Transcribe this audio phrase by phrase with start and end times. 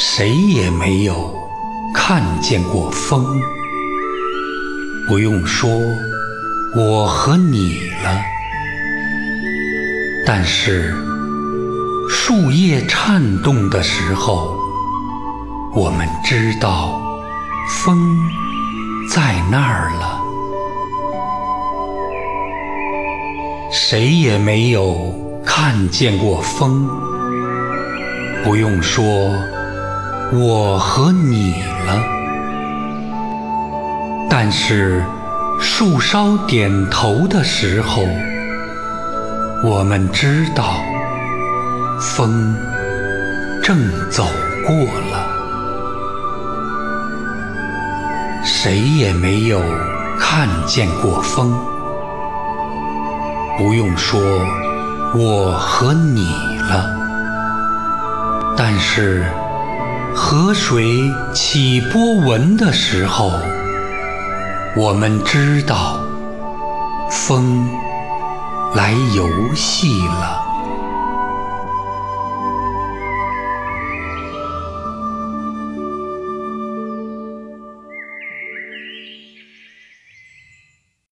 [0.00, 1.34] 谁也没有
[1.92, 3.40] 看见过风，
[5.08, 5.68] 不用说
[6.76, 8.22] 我和你了。
[10.24, 10.94] 但是
[12.08, 14.56] 树叶颤动的时候，
[15.74, 17.02] 我们知道
[17.68, 17.98] 风
[19.10, 20.20] 在那儿了。
[23.72, 25.12] 谁也没有
[25.44, 26.88] 看见过风，
[28.44, 29.34] 不用说。
[30.30, 32.02] 我和你了，
[34.28, 35.02] 但是
[35.58, 38.02] 树梢点头的时候，
[39.64, 40.82] 我们知道
[41.98, 42.54] 风
[43.62, 43.78] 正
[44.10, 44.26] 走
[44.66, 44.76] 过
[45.10, 45.26] 了。
[48.44, 49.62] 谁也没有
[50.18, 51.58] 看见过风，
[53.56, 54.20] 不用说
[55.14, 56.28] 我和你
[56.68, 56.94] 了，
[58.58, 59.24] 但是。
[60.14, 63.32] 河水起波纹的时候，
[64.76, 66.00] 我们知道
[67.10, 67.68] 风
[68.74, 70.47] 来游戏了。